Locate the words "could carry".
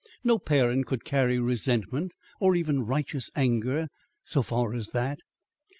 0.87-1.37